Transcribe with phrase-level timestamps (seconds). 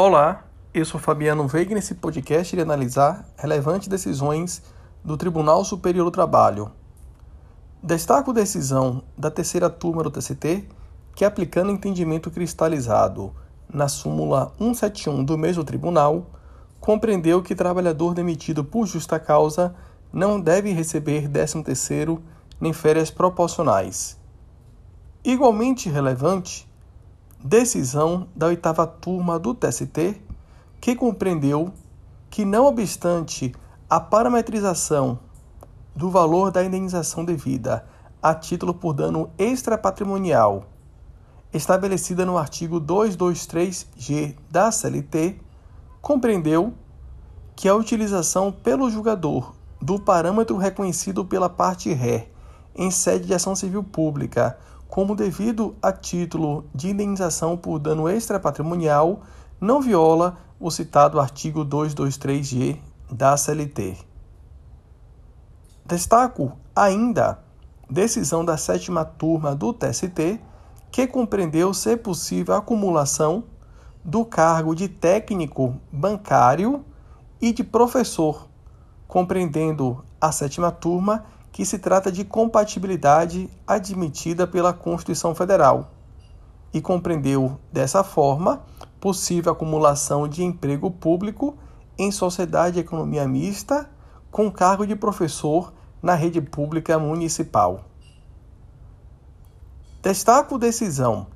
[0.00, 4.62] Olá, eu sou Fabiano Veiga e nesse podcast irei analisar relevantes decisões
[5.02, 6.70] do Tribunal Superior do Trabalho.
[7.82, 10.68] Destaco decisão da terceira turma do TCT
[11.16, 13.34] que, aplicando entendimento cristalizado
[13.68, 16.30] na súmula 171 do mesmo tribunal,
[16.78, 19.74] compreendeu que trabalhador demitido por justa causa
[20.12, 22.20] não deve receber 13º
[22.60, 24.16] nem férias proporcionais.
[25.24, 26.67] Igualmente relevante,
[27.42, 30.20] decisão da oitava turma do TST,
[30.80, 31.72] que compreendeu
[32.30, 33.54] que, não obstante
[33.88, 35.18] a parametrização
[35.94, 37.84] do valor da indenização devida
[38.22, 40.64] a título por dano extrapatrimonial,
[41.52, 45.40] estabelecida no artigo 223G da CLT,
[46.02, 46.74] compreendeu
[47.56, 52.28] que a utilização pelo julgador do parâmetro reconhecido pela parte ré
[52.74, 54.58] em sede de ação civil pública
[54.98, 59.20] como devido a título de indenização por dano extrapatrimonial,
[59.60, 63.96] não viola o citado artigo 223G da CLT.
[65.86, 67.38] Destaco ainda
[67.88, 70.40] decisão da sétima turma do TST,
[70.90, 73.44] que compreendeu ser possível a acumulação
[74.04, 76.84] do cargo de técnico bancário
[77.40, 78.48] e de professor,
[79.06, 81.24] compreendendo a sétima turma
[81.58, 85.90] que se trata de compatibilidade admitida pela Constituição Federal
[86.72, 88.62] e compreendeu, dessa forma,
[89.00, 91.58] possível acumulação de emprego público
[91.98, 93.90] em sociedade de economia mista
[94.30, 97.86] com cargo de professor na rede pública municipal.
[100.00, 101.26] Destaco decisão,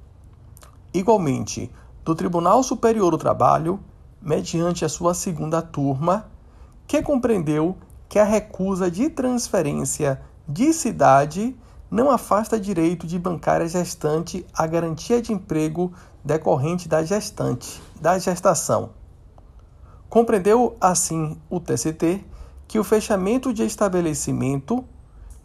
[0.94, 1.68] igualmente,
[2.04, 3.80] do Tribunal Superior do Trabalho,
[4.20, 6.30] mediante a sua segunda turma,
[6.86, 7.76] que compreendeu
[8.12, 11.56] que a recusa de transferência de cidade
[11.90, 15.90] não afasta direito de bancar a gestante a garantia de emprego
[16.22, 18.90] decorrente da gestante, da gestação.
[20.10, 22.22] Compreendeu assim o TCT
[22.68, 24.84] que o fechamento de estabelecimento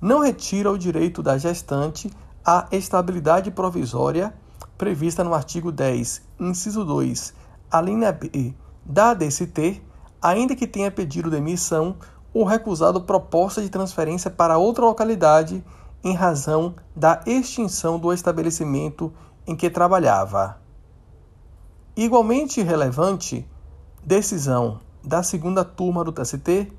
[0.02, 2.12] não retira o direito da gestante
[2.46, 4.34] à estabilidade provisória
[4.78, 7.34] prevista no artigo 10, inciso 2,
[7.72, 8.54] a linha B
[8.86, 9.82] da DCT,
[10.22, 11.96] ainda que tenha pedido demissão
[12.38, 15.64] ou recusado proposta de transferência para outra localidade
[16.04, 19.12] em razão da extinção do estabelecimento
[19.48, 20.62] em que trabalhava.
[21.96, 23.44] Igualmente relevante,
[24.04, 26.72] decisão da segunda turma do TST,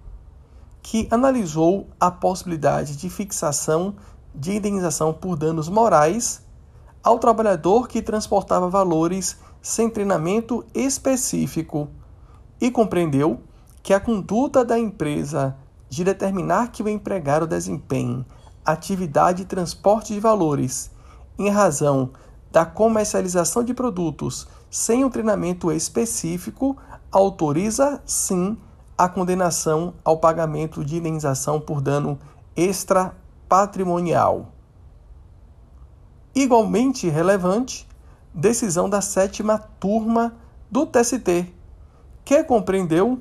[0.81, 3.97] que analisou a possibilidade de fixação
[4.33, 6.41] de indenização por danos morais
[7.03, 11.89] ao trabalhador que transportava valores sem treinamento específico
[12.61, 13.41] e compreendeu
[13.83, 15.57] que a conduta da empresa
[15.89, 18.25] de determinar que o empregado desempenhe
[18.65, 20.91] atividade de transporte de valores
[21.39, 22.11] em razão
[22.51, 26.77] da comercialização de produtos sem um treinamento específico
[27.11, 28.59] autoriza sim
[28.97, 32.19] a condenação ao pagamento de indenização por dano
[32.55, 33.15] extra
[33.49, 34.53] patrimonial.
[36.35, 37.89] Igualmente relevante,
[38.35, 40.35] decisão da sétima turma
[40.71, 41.55] do TST,
[42.25, 43.21] que compreendeu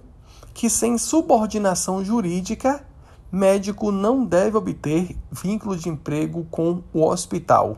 [0.58, 2.84] que sem subordinação jurídica,
[3.32, 7.78] médico não deve obter vínculo de emprego com o hospital.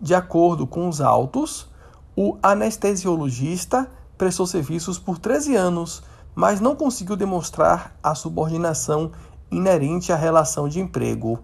[0.00, 1.70] De acordo com os autos,
[2.16, 3.88] o anestesiologista
[4.18, 6.02] prestou serviços por 13 anos,
[6.34, 9.12] mas não conseguiu demonstrar a subordinação
[9.48, 11.38] inerente à relação de emprego,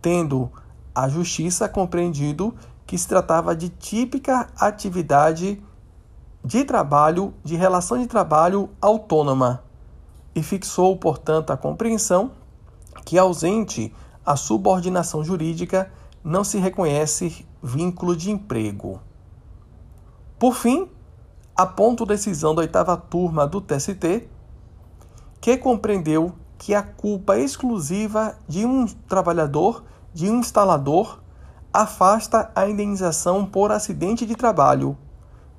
[0.00, 0.50] tendo
[0.94, 2.54] a justiça compreendido
[2.86, 5.62] que se tratava de típica atividade
[6.42, 9.63] de trabalho, de relação de trabalho autônoma
[10.34, 12.32] e fixou, portanto, a compreensão
[13.04, 15.90] que, ausente a subordinação jurídica,
[16.22, 19.00] não se reconhece vínculo de emprego.
[20.38, 20.88] Por fim,
[21.54, 24.28] aponto decisão da oitava turma do TST,
[25.40, 31.20] que compreendeu que a culpa exclusiva de um trabalhador, de um instalador,
[31.72, 34.96] afasta a indenização por acidente de trabalho,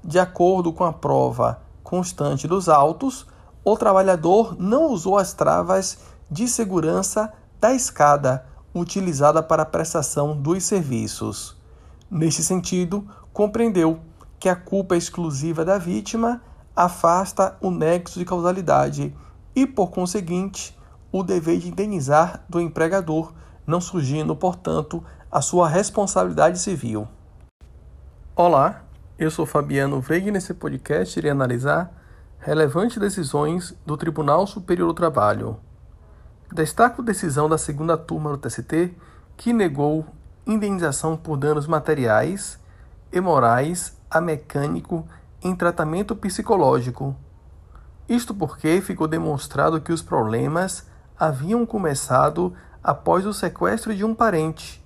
[0.04, 3.28] de acordo com a prova constante dos autos
[3.66, 5.98] o trabalhador não usou as travas
[6.30, 8.46] de segurança da escada
[8.76, 11.58] utilizada para a prestação dos serviços.
[12.10, 14.00] Neste sentido, compreendeu
[14.40, 16.42] que a culpa exclusiva da vítima
[16.76, 19.16] afasta o nexo de causalidade
[19.56, 20.78] e, por conseguinte,
[21.12, 23.34] o dever de indenizar do empregador,
[23.66, 27.08] não surgindo, portanto, a sua responsabilidade civil.
[28.36, 28.84] Olá,
[29.18, 32.05] eu sou Fabiano Veiga e nesse podcast irei analisar
[32.46, 35.58] Relevantes decisões do Tribunal Superior do Trabalho.
[36.54, 38.94] Destaco decisão da segunda turma do TST
[39.36, 40.06] que negou
[40.46, 42.60] indenização por danos materiais
[43.12, 45.08] e morais a mecânico
[45.42, 47.16] em tratamento psicológico.
[48.08, 50.86] Isto porque ficou demonstrado que os problemas
[51.20, 52.54] haviam começado
[52.84, 54.86] após o sequestro de um parente,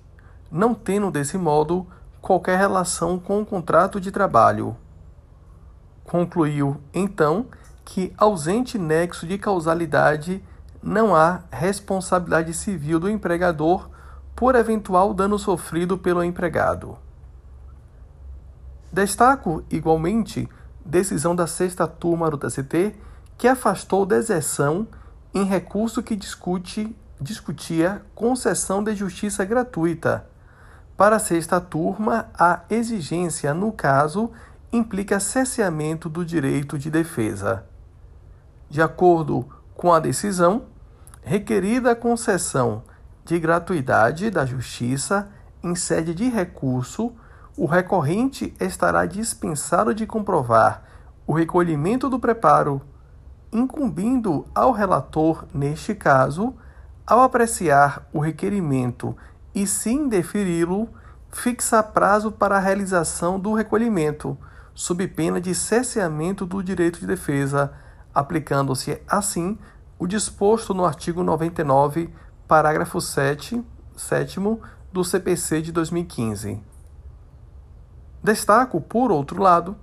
[0.50, 1.86] não tendo desse modo
[2.22, 4.74] qualquer relação com o contrato de trabalho.
[6.10, 7.46] Concluiu, então,
[7.84, 10.42] que, ausente nexo de causalidade,
[10.82, 13.88] não há responsabilidade civil do empregador
[14.34, 16.98] por eventual dano sofrido pelo empregado.
[18.92, 20.48] Destaco, igualmente,
[20.84, 22.92] decisão da sexta turma do TST
[23.38, 24.88] que afastou deserção
[25.32, 30.26] em recurso que discute, discutia concessão de justiça gratuita.
[30.96, 34.32] Para a sexta turma, a exigência, no caso,
[34.72, 37.64] implica cesseamento do direito de defesa.
[38.68, 40.66] De acordo com a decisão,
[41.22, 42.82] requerida a concessão
[43.24, 45.28] de gratuidade da justiça
[45.62, 47.12] em sede de recurso,
[47.56, 50.84] o recorrente estará dispensado de comprovar
[51.26, 52.80] o recolhimento do preparo,
[53.52, 56.54] incumbindo ao relator, neste caso,
[57.06, 59.16] ao apreciar o requerimento
[59.54, 60.88] e se indeferi-lo,
[61.30, 64.38] fixa prazo para a realização do recolhimento,
[64.80, 67.70] sob pena de cesseamento do direito de defesa,
[68.14, 69.58] aplicando-se assim
[69.98, 72.08] o disposto no artigo 99,
[72.48, 73.62] parágrafo 7,
[73.94, 74.40] 7
[74.90, 76.62] do CPC de 2015.
[78.24, 79.76] Destaco, por outro lado,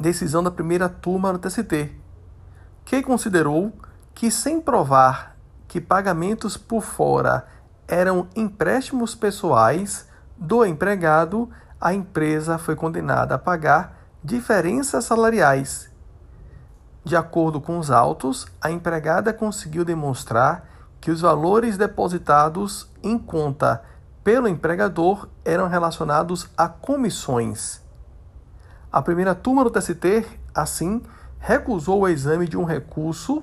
[0.00, 1.94] decisão da primeira turma do TST,
[2.86, 3.70] que considerou
[4.14, 5.36] que, sem provar
[5.68, 7.46] que pagamentos por fora
[7.86, 10.08] eram empréstimos pessoais
[10.38, 13.95] do empregado, a empresa foi condenada a pagar
[14.26, 15.88] diferenças salariais
[17.06, 20.68] de acordo com os autos, a empregada conseguiu demonstrar
[21.00, 23.80] que os valores depositados em conta
[24.24, 27.80] pelo empregador eram relacionados a comissões.
[28.90, 31.00] A primeira turma do TST, assim,
[31.38, 33.40] recusou o exame de um recurso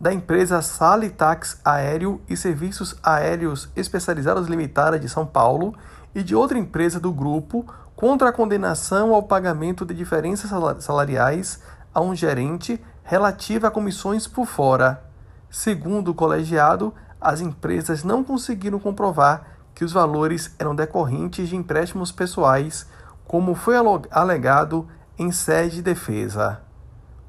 [0.00, 5.74] da empresa Salitax Aéreo e Serviços Aéreos Especializados Limitada de São Paulo
[6.14, 10.50] e de outra empresa do grupo contra a condenação ao pagamento de diferenças
[10.84, 11.62] salariais
[11.94, 15.02] a um gerente relativa a comissões por fora.
[15.50, 22.12] Segundo o colegiado, as empresas não conseguiram comprovar que os valores eram decorrentes de empréstimos
[22.12, 22.86] pessoais,
[23.26, 23.74] como foi
[24.10, 24.86] alegado
[25.18, 26.60] em sede de defesa.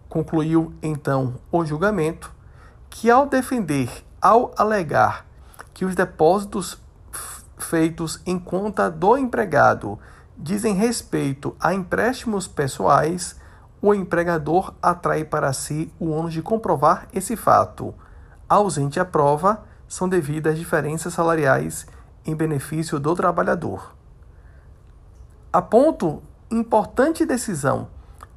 [0.09, 2.31] Concluiu então o julgamento
[2.89, 3.89] que, ao defender,
[4.21, 5.25] ao alegar
[5.73, 6.81] que os depósitos
[7.57, 9.97] feitos em conta do empregado
[10.37, 13.35] dizem respeito a empréstimos pessoais,
[13.81, 17.93] o empregador atrai para si o ônus de comprovar esse fato.
[18.47, 21.87] Ausente a prova, são devidas diferenças salariais
[22.25, 23.95] em benefício do trabalhador.
[25.51, 27.87] Aponto importante decisão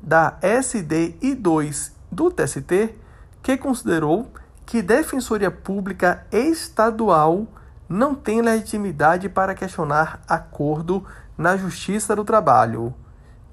[0.01, 2.95] da SDI2 do TST
[3.43, 4.31] que considerou
[4.65, 7.47] que Defensoria Pública Estadual
[7.89, 11.05] não tem legitimidade para questionar acordo
[11.41, 12.95] na Justiça do Trabalho.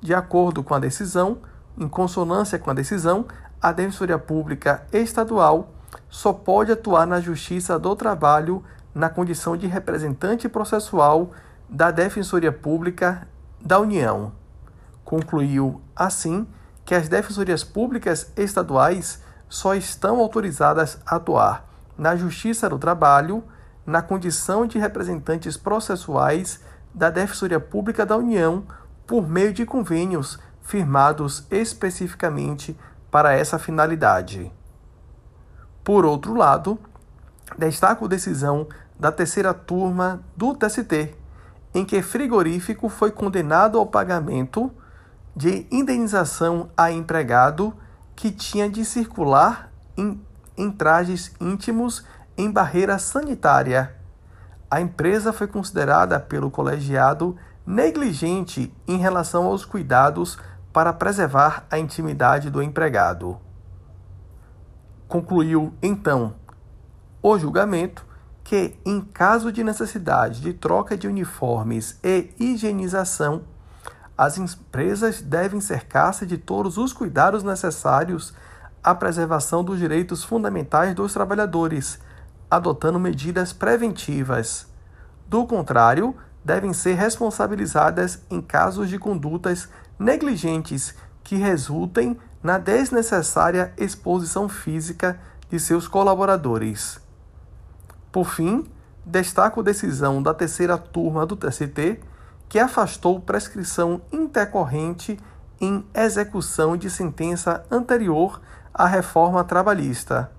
[0.01, 1.37] De acordo com a decisão,
[1.77, 3.25] em consonância com a decisão,
[3.61, 5.71] a Defensoria Pública Estadual
[6.09, 8.61] só pode atuar na Justiça do Trabalho
[8.93, 11.31] na condição de representante processual
[11.69, 13.25] da Defensoria Pública
[13.61, 14.33] da União.
[15.05, 16.45] Concluiu, assim,
[16.83, 21.65] que as defensorias públicas estaduais só estão autorizadas a atuar
[21.97, 23.45] na Justiça do Trabalho
[23.85, 26.59] na condição de representantes processuais
[26.97, 28.63] da Defensoria Pública da União
[29.05, 32.75] por meio de convênios firmados especificamente
[33.11, 34.51] para essa finalidade.
[35.83, 36.79] Por outro lado,
[37.55, 38.67] destaco a decisão
[38.99, 41.15] da terceira turma do TST,
[41.73, 44.71] em que frigorífico foi condenado ao pagamento
[45.35, 47.73] de indenização a empregado
[48.15, 50.19] que tinha de circular em,
[50.57, 52.03] em trajes íntimos
[52.35, 53.96] em barreira sanitária.
[54.69, 60.37] A empresa foi considerada pelo colegiado negligente em relação aos cuidados
[60.73, 63.37] para preservar a intimidade do empregado.
[65.07, 66.35] Concluiu, então,
[67.21, 68.05] o julgamento
[68.43, 73.43] que, em caso de necessidade de troca de uniformes e higienização,
[74.17, 78.33] as empresas devem cercar-se de todos os cuidados necessários
[78.83, 81.99] à preservação dos direitos fundamentais dos trabalhadores,
[82.49, 84.67] adotando medidas preventivas.
[85.27, 89.67] Do contrário, devem ser responsabilizadas em casos de condutas
[89.99, 96.99] negligentes que resultem na desnecessária exposição física de seus colaboradores.
[98.11, 98.65] Por fim,
[99.05, 101.99] destaco a decisão da terceira turma do TST,
[102.47, 105.19] que afastou prescrição intercorrente
[105.59, 108.39] em execução de sentença anterior
[108.73, 110.31] à reforma trabalhista.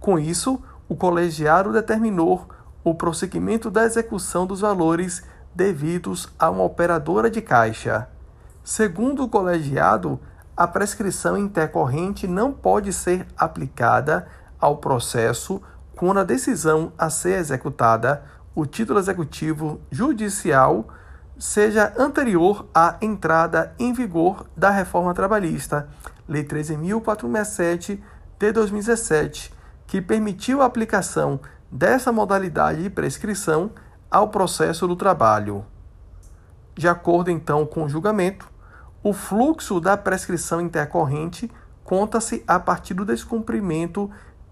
[0.00, 2.46] Com isso, o colegiado determinou
[2.82, 5.22] o prosseguimento da execução dos valores
[5.54, 8.08] devidos a uma operadora de caixa.
[8.64, 10.20] Segundo o colegiado,
[10.56, 14.26] a prescrição intercorrente não pode ser aplicada
[14.58, 15.62] ao processo
[15.94, 18.22] quando a decisão a ser executada,
[18.54, 20.88] o título executivo judicial,
[21.38, 25.88] seja anterior à entrada em vigor da reforma trabalhista,
[26.28, 28.00] Lei 13.467
[28.38, 29.52] de 2017,
[29.88, 31.40] que permitiu a aplicação
[31.72, 33.72] dessa modalidade de prescrição
[34.10, 35.64] ao processo do trabalho.
[36.76, 38.48] De acordo então com o julgamento,
[39.02, 41.50] o fluxo da prescrição intercorrente
[41.82, 44.10] conta-se a partir do descumprimento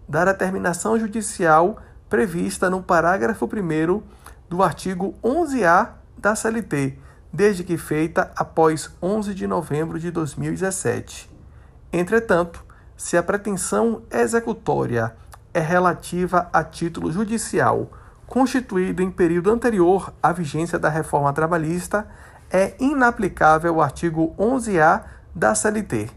[0.08, 1.78] da determinação judicial
[2.08, 4.02] prevista no parágrafo 1
[4.48, 6.98] do artigo 11A da CLT,
[7.30, 11.30] desde que feita após 11 de novembro de 2017.
[11.92, 12.64] Entretanto,
[12.96, 15.14] se a pretensão executória
[15.56, 17.90] é relativa a título judicial
[18.26, 22.06] constituído em período anterior à vigência da reforma trabalhista,
[22.50, 26.10] é inaplicável o artigo 11A da CLT.